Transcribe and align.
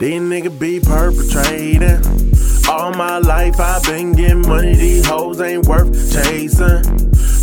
These 0.00 0.22
niggas 0.22 0.58
be 0.58 0.80
perpetrating. 0.80 2.00
All 2.66 2.90
my 2.94 3.18
life 3.18 3.60
I've 3.60 3.82
been 3.82 4.14
getting 4.14 4.40
money, 4.40 4.74
these 4.74 5.06
hoes 5.06 5.42
ain't 5.42 5.66
worth 5.66 5.92
chasing. 6.10 6.82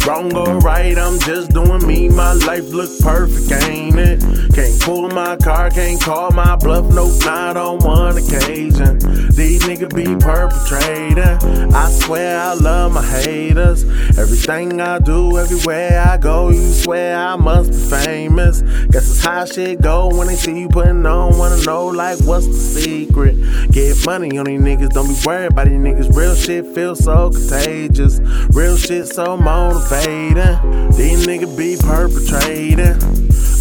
Wrong 0.07 0.33
or 0.37 0.59
right, 0.59 0.97
I'm 0.97 1.19
just 1.19 1.51
doing 1.51 1.85
me. 1.85 2.07
My 2.07 2.31
life 2.31 2.69
look 2.69 2.89
perfect, 3.01 3.51
ain't 3.65 3.99
it? 3.99 4.21
Can't 4.55 4.81
pull 4.81 5.09
my 5.09 5.35
car, 5.35 5.69
can't 5.69 5.99
call 6.01 6.31
my 6.31 6.55
bluff, 6.55 6.85
Nope, 6.93 7.25
not 7.25 7.57
on 7.57 7.79
one 7.79 8.17
occasion. 8.17 8.99
These 9.35 9.63
niggas 9.63 9.93
be 9.93 10.05
perpetrating. 10.15 11.73
I 11.75 11.89
swear 11.91 12.39
I 12.39 12.53
love 12.53 12.93
my 12.93 13.05
haters. 13.05 13.83
Everything 14.17 14.79
I 14.79 14.99
do, 14.99 15.37
everywhere 15.37 16.01
I 16.07 16.15
go, 16.15 16.51
you 16.51 16.71
swear 16.71 17.17
I 17.17 17.35
must 17.35 17.71
be 17.71 17.77
famous. 17.77 18.61
Guess 18.61 19.11
it's 19.11 19.25
how 19.25 19.43
shit 19.43 19.81
go 19.81 20.07
when 20.07 20.27
they 20.27 20.35
see 20.35 20.57
you 20.57 20.69
putting 20.69 21.05
on. 21.05 21.37
Wanna 21.37 21.61
know, 21.65 21.87
like, 21.87 22.17
what's 22.21 22.47
the 22.47 22.53
secret? 22.53 23.36
Get 23.77 24.07
money 24.07 24.39
on 24.39 24.45
these 24.45 24.59
niggas, 24.59 24.89
don't 24.89 25.07
be 25.07 25.13
worried 25.23 25.51
about 25.51 25.67
these 25.67 25.77
niggas. 25.77 26.15
Real 26.17 26.33
shit 26.33 26.65
feels 26.73 27.03
so 27.03 27.29
contagious. 27.29 28.19
Real 28.49 28.75
shit 28.75 29.05
so 29.05 29.37
motivating. 29.37 30.89
These 30.97 31.27
niggas 31.27 31.55
be 31.55 31.77
perpetrating. 31.79 32.97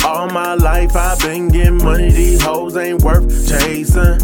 All 0.07 0.27
my 0.31 0.55
life 0.55 0.97
I've 0.97 1.21
been 1.21 1.49
getting 1.49 1.85
money, 1.85 2.11
these 2.11 2.41
hoes 2.43 2.79
ain't 2.79 3.03
worth 3.03 3.29
chasing. 3.47 4.17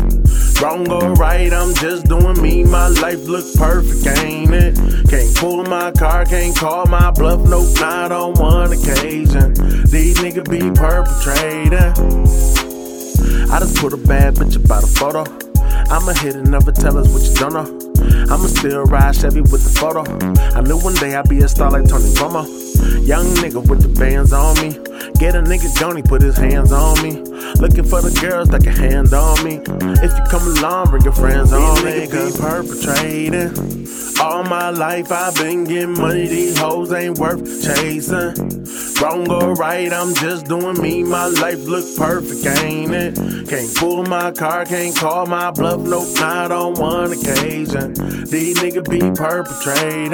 Wrong 0.62 0.90
or 0.90 1.12
right, 1.12 1.52
I'm 1.52 1.74
just 1.74 2.06
doing 2.06 2.40
me. 2.40 2.64
My 2.64 2.88
life 2.88 3.28
look 3.28 3.44
perfect, 3.56 4.18
ain't 4.24 4.54
it? 4.54 4.76
Can't 5.10 5.36
pull 5.36 5.62
my 5.64 5.90
car, 5.90 6.24
can't 6.24 6.56
call 6.56 6.86
my 6.86 7.10
bluff, 7.10 7.46
nope, 7.46 7.68
not 7.80 8.12
on 8.12 8.32
one 8.40 8.72
occasion. 8.72 9.52
These 9.90 10.16
niggas 10.20 10.48
be 10.48 10.70
perpetrating. 10.70 11.92
I 13.52 13.58
just 13.58 13.76
put 13.76 13.92
a 13.92 13.98
bad 13.98 14.36
bitch 14.36 14.56
about 14.56 14.84
a 14.84 14.86
photo. 14.86 15.41
I'ma 15.90 16.12
hit 16.14 16.36
it, 16.36 16.44
never 16.46 16.72
tell 16.72 16.98
us 16.98 17.08
what 17.12 17.22
you 17.22 17.34
don't 17.34 17.52
know. 17.52 17.82
I'ma 18.32 18.46
still 18.46 18.84
ride 18.84 19.14
Chevy 19.16 19.40
with 19.40 19.62
the 19.64 19.78
photo. 19.78 20.02
I 20.56 20.60
knew 20.62 20.78
one 20.78 20.94
day 20.94 21.14
I'd 21.14 21.28
be 21.28 21.38
a 21.38 21.48
star 21.48 21.70
like 21.70 21.88
Tony 21.88 22.04
Romo. 22.14 22.44
Young 23.06 23.26
nigga 23.36 23.66
with 23.68 23.82
the 23.82 23.88
bands 23.88 24.32
on 24.32 24.56
me. 24.60 24.91
Get 25.18 25.34
a 25.34 25.42
nigga 25.42 25.78
Johnny, 25.78 26.02
put 26.02 26.22
his 26.22 26.36
hands 26.36 26.72
on 26.72 27.02
me. 27.02 27.12
Looking 27.60 27.84
for 27.84 28.00
the 28.02 28.16
girls 28.20 28.48
that 28.48 28.62
can 28.62 28.72
hand 28.72 29.12
on 29.12 29.42
me. 29.44 29.60
If 30.02 30.12
you 30.16 30.24
come 30.30 30.46
along, 30.58 30.90
bring 30.90 31.02
your 31.02 31.12
friends 31.12 31.52
on 31.52 31.84
me. 31.84 32.06
Niggas 32.06 32.36
be 32.36 32.40
perpetrating. 32.40 33.82
All 34.20 34.44
my 34.44 34.70
life 34.70 35.10
I've 35.10 35.34
been 35.34 35.64
getting 35.64 35.98
money, 35.98 36.28
these 36.28 36.56
hoes 36.56 36.92
ain't 36.92 37.18
worth 37.18 37.44
chasing. 37.64 38.34
Wrong 39.00 39.28
or 39.28 39.54
right, 39.54 39.92
I'm 39.92 40.14
just 40.14 40.46
doing 40.46 40.80
me. 40.80 41.02
My 41.02 41.26
life 41.26 41.58
look 41.64 41.84
perfect, 41.96 42.46
ain't 42.62 42.92
it? 42.94 43.14
Can't 43.48 43.74
pull 43.76 44.04
my 44.04 44.30
car, 44.30 44.64
can't 44.64 44.94
call 44.96 45.26
my 45.26 45.50
bluff, 45.50 45.80
nope, 45.80 46.08
not 46.20 46.52
on 46.52 46.74
one 46.74 47.12
occasion. 47.12 47.94
These 48.26 48.58
niggas 48.58 48.88
be 48.88 49.00
perpetrating, 49.00 50.10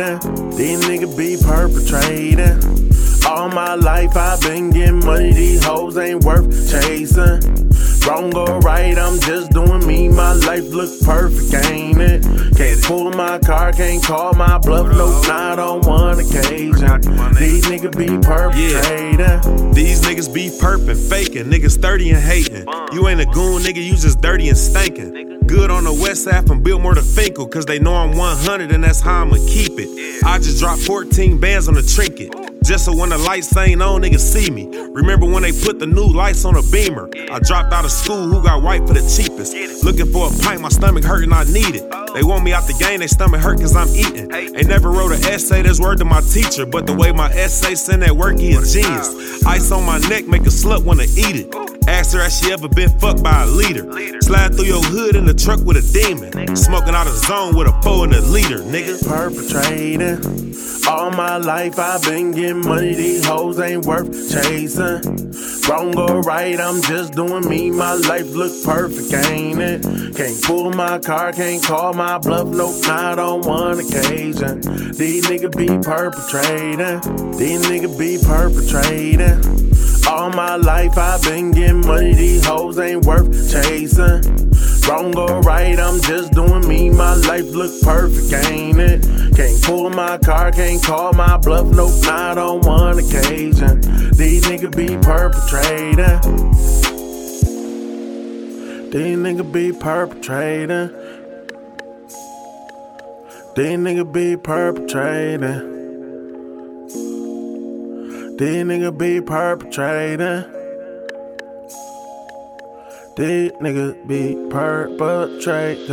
these 0.56 0.80
niggas 0.86 1.16
be 1.16 1.36
perpetrating. 1.44 2.87
All 3.28 3.50
my 3.50 3.74
life 3.74 4.16
I've 4.16 4.40
been 4.40 4.70
getting 4.70 5.04
money, 5.04 5.32
these 5.32 5.62
hoes 5.62 5.98
ain't 5.98 6.24
worth 6.24 6.48
chasing. 6.70 7.68
Wrong 8.06 8.34
or 8.34 8.58
right, 8.60 8.96
I'm 8.96 9.20
just 9.20 9.50
doing 9.50 9.86
me. 9.86 10.08
My 10.08 10.32
life 10.32 10.64
look 10.64 10.88
perfect, 11.02 11.66
ain't 11.66 12.00
it? 12.00 12.22
Can't 12.56 12.82
pull 12.82 13.10
my 13.10 13.38
car, 13.40 13.70
can't 13.72 14.02
call 14.02 14.32
my 14.32 14.56
bluff, 14.56 14.86
no, 14.96 15.20
not 15.28 15.58
on 15.58 15.82
one 15.82 16.18
occasion. 16.18 17.02
These 17.34 17.66
niggas 17.66 17.98
be 17.98 18.06
perpetrating. 18.26 19.20
Yeah. 19.20 19.40
These 19.74 20.00
niggas 20.00 20.32
be 20.32 20.48
perping, 20.48 20.96
faking, 21.10 21.50
niggas 21.50 21.82
30 21.82 22.12
and 22.12 22.22
hating. 22.22 22.66
You 22.94 23.08
ain't 23.08 23.20
a 23.20 23.26
goon, 23.26 23.60
nigga, 23.62 23.84
you 23.84 23.92
just 23.96 24.22
dirty 24.22 24.48
and 24.48 24.56
stinking. 24.56 25.46
Good 25.46 25.70
on 25.70 25.84
the 25.84 25.92
west 25.92 26.24
side 26.24 26.46
from 26.46 26.62
Biltmore 26.62 26.94
to 26.94 27.02
Fenkell, 27.02 27.50
cause 27.50 27.66
they 27.66 27.78
know 27.78 27.94
I'm 27.94 28.16
100 28.16 28.72
and 28.72 28.82
that's 28.82 29.02
how 29.02 29.20
I'ma 29.20 29.36
keep 29.46 29.72
it. 29.76 30.24
I 30.24 30.38
just 30.38 30.60
dropped 30.60 30.80
14 30.80 31.38
bands 31.38 31.68
on 31.68 31.74
the 31.74 31.82
trinket. 31.82 32.57
Just 32.68 32.84
so 32.84 32.94
when 32.94 33.08
the 33.08 33.16
lights 33.16 33.56
ain't 33.56 33.80
on, 33.80 34.02
niggas 34.02 34.20
see 34.20 34.50
me. 34.50 34.68
Remember 34.92 35.24
when 35.24 35.42
they 35.42 35.52
put 35.52 35.78
the 35.78 35.86
new 35.86 36.04
lights 36.04 36.44
on 36.44 36.54
a 36.54 36.62
beamer? 36.70 37.08
I 37.32 37.38
dropped 37.38 37.72
out 37.72 37.86
of 37.86 37.90
school, 37.90 38.28
who 38.28 38.42
got 38.42 38.62
white 38.62 38.86
for 38.86 38.92
the 38.92 39.00
cheapest? 39.00 39.82
Looking 39.82 40.12
for 40.12 40.28
a 40.28 40.38
pint, 40.44 40.60
my 40.60 40.68
stomach 40.68 41.02
hurting, 41.02 41.32
I 41.32 41.44
need 41.44 41.76
it. 41.76 41.90
They 42.12 42.22
want 42.22 42.44
me 42.44 42.52
out 42.52 42.66
the 42.66 42.74
game, 42.74 43.00
they 43.00 43.06
stomach 43.06 43.40
hurt 43.40 43.58
cause 43.60 43.74
I'm 43.74 43.88
eating. 43.96 44.28
They 44.28 44.64
never 44.64 44.90
wrote 44.90 45.12
an 45.12 45.24
essay 45.24 45.62
that's 45.62 45.80
word 45.80 45.96
to 46.00 46.04
my 46.04 46.20
teacher, 46.20 46.66
but 46.66 46.86
the 46.86 46.92
way 46.92 47.10
my 47.10 47.30
essay 47.30 47.74
send 47.74 48.02
that 48.02 48.14
work, 48.14 48.38
he 48.38 48.52
a 48.52 48.60
genius. 48.60 49.46
Ice 49.46 49.72
on 49.72 49.86
my 49.86 49.98
neck, 50.00 50.26
make 50.26 50.42
a 50.42 50.52
slut 50.52 50.84
wanna 50.84 51.04
eat 51.04 51.48
it. 51.48 51.78
Ask 51.88 52.12
her 52.12 52.22
has 52.22 52.38
she 52.38 52.52
ever 52.52 52.68
been 52.68 52.90
fucked 52.98 53.22
by 53.22 53.44
a 53.44 53.46
leader. 53.46 53.88
Slide 54.20 54.54
through 54.54 54.66
your 54.66 54.82
hood 54.82 55.16
in 55.16 55.24
the 55.24 55.32
truck 55.32 55.60
with 55.60 55.78
a 55.78 55.92
demon. 55.96 56.54
Smoking 56.54 56.94
out 56.94 57.06
of 57.06 57.16
zone 57.16 57.56
with 57.56 57.66
a 57.66 57.72
foe 57.80 58.04
and 58.04 58.12
a 58.12 58.20
leader, 58.20 58.58
nigga. 58.58 59.00
Perpetrating. 59.08 60.48
All 60.86 61.10
my 61.10 61.36
life 61.36 61.78
I've 61.78 62.02
been 62.02 62.32
getting 62.32 62.57
money, 62.64 62.94
these 62.94 63.24
hoes 63.24 63.58
ain't 63.60 63.86
worth 63.86 64.10
chasing. 64.30 65.00
Wrong 65.68 65.96
or 65.98 66.22
right, 66.22 66.58
I'm 66.58 66.80
just 66.82 67.12
doing 67.12 67.48
me. 67.48 67.70
My 67.70 67.94
life 67.94 68.26
look 68.30 68.52
perfect, 68.64 69.12
ain't 69.26 69.60
it? 69.60 69.82
Can't 70.16 70.42
pull 70.42 70.70
my 70.70 70.98
car, 70.98 71.32
can't 71.32 71.62
call 71.62 71.92
my 71.92 72.18
bluff, 72.18 72.48
nope, 72.48 72.76
not 72.86 73.18
on 73.18 73.42
one 73.42 73.78
occasion. 73.78 74.60
These 74.92 75.26
niggas 75.26 75.56
be 75.56 75.68
perpetrating, 75.82 77.00
these 77.36 77.62
niggas 77.66 77.98
be 77.98 78.18
perpetrating. 78.24 79.58
All 80.08 80.30
my 80.30 80.56
life 80.56 80.96
I've 80.96 81.22
been 81.22 81.50
getting 81.52 81.86
money, 81.86 82.14
these 82.14 82.44
hoes 82.46 82.78
ain't 82.78 83.04
worth 83.04 83.30
chasing. 83.52 84.22
Wrong 84.88 85.14
or 85.18 85.42
right, 85.42 85.78
I'm 85.78 86.00
just 86.00 86.32
doing 86.32 86.66
me. 86.66 86.88
My 86.88 87.14
life 87.14 87.44
look 87.44 87.72
perfect, 87.82 88.46
ain't 88.46 88.80
it? 88.80 89.02
Can't 89.68 89.80
pull 89.80 89.90
my 89.90 90.16
car, 90.16 90.50
can't 90.50 90.82
call 90.82 91.12
my 91.12 91.36
bluff, 91.36 91.66
nope, 91.66 91.92
not 92.04 92.38
on 92.38 92.62
one 92.62 92.98
occasion. 92.98 93.82
These 94.12 94.46
niggas 94.46 94.74
be 94.74 94.96
perpetrating. 94.96 96.20
These 98.90 99.18
niggas 99.18 99.52
be 99.52 99.72
perpetrating. 99.72 100.88
These 103.56 103.78
niggas 103.78 104.10
be 104.10 104.36
perpetrating. 104.38 105.76
These 108.38 108.64
niggas 108.64 108.96
be 108.96 109.20
perpetrating. 109.20 110.57
These 113.18 113.50
niggas 113.54 114.06
be 114.06 114.36
perpetrating. 114.48 115.90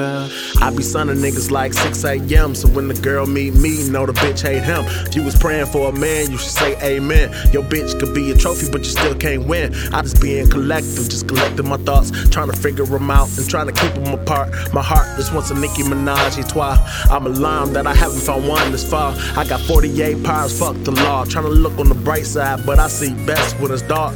I 0.61 0.69
be 0.69 0.83
sunning 0.83 1.15
niggas 1.15 1.49
like 1.49 1.73
6 1.73 2.03
a.m. 2.03 2.53
So 2.53 2.67
when 2.67 2.87
the 2.87 2.93
girl 2.93 3.25
meet 3.25 3.55
me, 3.55 3.89
know 3.89 4.05
the 4.05 4.13
bitch 4.13 4.43
hate 4.43 4.61
him. 4.61 4.85
If 5.07 5.15
you 5.15 5.23
was 5.23 5.35
praying 5.35 5.65
for 5.65 5.89
a 5.89 5.91
man, 5.91 6.29
you 6.29 6.37
should 6.37 6.51
say 6.51 6.77
amen. 6.83 7.31
Your 7.51 7.63
bitch 7.63 7.99
could 7.99 8.13
be 8.13 8.29
a 8.29 8.37
trophy, 8.37 8.69
but 8.71 8.81
you 8.81 8.91
still 8.91 9.15
can't 9.15 9.47
win. 9.47 9.73
I 9.91 10.03
just 10.03 10.21
being 10.21 10.47
collective, 10.51 11.09
just 11.09 11.27
collecting 11.27 11.67
my 11.67 11.77
thoughts, 11.77 12.11
trying 12.29 12.51
to 12.51 12.55
figure 12.55 12.85
them 12.85 13.09
out 13.09 13.35
and 13.39 13.49
trying 13.49 13.65
to 13.65 13.73
keep 13.73 13.95
them 13.95 14.13
apart. 14.13 14.53
My 14.71 14.83
heart 14.83 15.07
just 15.17 15.33
wants 15.33 15.49
a 15.49 15.55
Nicki 15.55 15.81
Minaj 15.81 16.37
et 16.37 16.47
toi. 16.47 16.77
I'm 17.09 17.25
alarmed 17.25 17.75
that 17.75 17.87
I 17.87 17.95
haven't 17.95 18.21
found 18.21 18.47
one 18.47 18.71
this 18.71 18.87
far. 18.87 19.15
I 19.35 19.45
got 19.45 19.61
48 19.61 20.23
powers, 20.23 20.59
fuck 20.59 20.75
the 20.83 20.91
law. 20.91 21.25
Trying 21.25 21.45
to 21.45 21.49
look 21.49 21.79
on 21.79 21.89
the 21.89 21.95
bright 21.95 22.27
side, 22.27 22.67
but 22.67 22.77
I 22.77 22.87
see 22.87 23.15
best 23.25 23.59
when 23.59 23.71
it's 23.71 23.81
dark. 23.81 24.13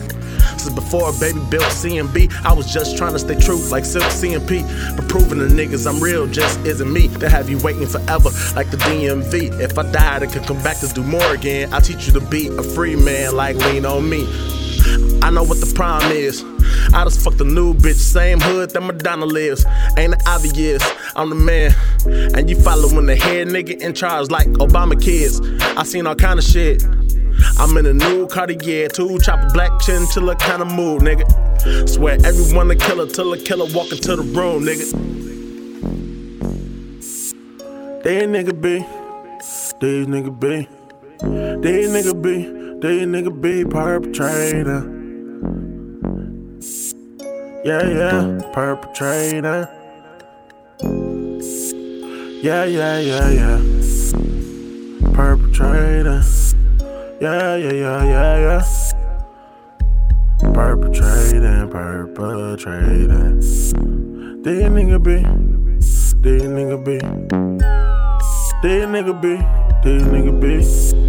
Before 0.67 1.11
baby 1.19 1.39
built 1.49 1.63
CMB, 1.63 2.43
I 2.43 2.53
was 2.53 2.71
just 2.71 2.97
trying 2.97 3.13
to 3.13 3.19
stay 3.19 3.35
true 3.35 3.57
like 3.69 3.85
Silk 3.85 4.03
CMP. 4.05 4.63
But 4.95 5.07
proving 5.07 5.39
the 5.39 5.45
niggas 5.45 5.87
I'm 5.87 6.01
real 6.01 6.27
just 6.27 6.59
isn't 6.65 6.91
me. 6.91 7.07
They 7.07 7.29
have 7.29 7.49
you 7.49 7.57
waiting 7.59 7.87
forever 7.87 8.29
like 8.55 8.69
the 8.71 8.77
DMV. 8.77 9.59
If 9.59 9.77
I 9.77 9.89
died, 9.91 10.23
I 10.23 10.27
could 10.27 10.43
come 10.43 10.61
back 10.63 10.79
to 10.79 10.87
do 10.87 11.03
more 11.03 11.33
again. 11.33 11.73
I 11.73 11.79
teach 11.79 12.07
you 12.07 12.13
to 12.13 12.21
be 12.21 12.47
a 12.47 12.63
free 12.63 12.95
man 12.95 13.35
like 13.35 13.55
lean 13.55 13.85
on 13.85 14.09
me. 14.09 14.27
I 15.21 15.29
know 15.31 15.43
what 15.43 15.59
the 15.59 15.71
prime 15.75 16.11
is. 16.11 16.43
I 16.93 17.03
just 17.03 17.23
fucked 17.23 17.41
a 17.41 17.43
new 17.43 17.73
bitch, 17.73 17.95
same 17.95 18.39
hood 18.39 18.71
that 18.71 18.81
Madonna 18.81 19.25
lives. 19.25 19.65
Ain't 19.97 20.13
it 20.13 20.21
obvious? 20.27 20.83
I'm 21.15 21.29
the 21.29 21.35
man. 21.35 21.75
And 22.35 22.49
you 22.49 22.59
following 22.61 23.05
the 23.05 23.15
head 23.15 23.47
nigga 23.47 23.79
in 23.79 23.93
charge 23.93 24.29
like 24.29 24.47
Obama 24.47 24.99
kids. 25.01 25.41
I 25.77 25.83
seen 25.83 26.07
all 26.07 26.15
kind 26.15 26.39
of 26.39 26.45
shit. 26.45 26.83
I'm 27.57 27.75
in 27.77 27.85
a 27.85 27.93
new 27.93 28.27
Cartier, 28.27 28.87
two 28.87 29.19
chopper 29.19 29.49
black 29.53 29.71
chinchilla 29.81 30.35
kind 30.35 30.61
of 30.61 30.71
mood, 30.71 31.01
nigga. 31.01 31.25
Swear 31.89 32.17
everyone 32.23 32.71
a 32.71 32.75
killer 32.75 33.07
till 33.07 33.33
a 33.33 33.37
killer 33.37 33.65
walk 33.73 33.91
into 33.91 34.15
the 34.15 34.23
room, 34.23 34.63
nigga. 34.63 34.93
These 38.03 38.23
nigga 38.23 38.53
be, 38.61 38.85
these 39.81 40.07
nigga 40.07 40.39
be, 40.39 40.67
these 41.61 41.89
nigga 41.89 42.13
be, 42.21 42.43
these 42.79 43.05
nigga 43.05 43.41
be 43.41 43.65
perpetrator. 43.65 44.95
Yeah, 47.65 47.83
yeah, 47.89 48.51
perpetrator. 48.53 49.69
Yeah, 52.41 52.63
yeah, 52.63 52.99
yeah, 52.99 53.29
yeah. 53.29 53.59
Perpetrator. 55.13 56.23
Yeah, 57.21 57.57
yeah, 57.57 57.73
yeah, 57.73 58.03
yeah, 58.05 58.37
yeah. 58.39 58.63
Perpetrating, 60.53 61.67
perpetrating. 61.69 63.41
Dead 64.41 64.71
nigga 64.71 65.03
be. 65.03 65.21
Dead 66.21 66.47
nigga 66.47 66.79
be. 66.79 66.97
Dead 68.63 68.87
nigga 68.87 69.13
be. 69.21 69.35
Dead 69.83 70.01
nigga 70.07 70.31
be. 70.39 71.08